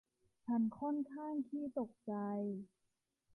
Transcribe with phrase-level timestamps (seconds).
[0.45, 2.13] ฉันค่อนข้างขี้ตกใจ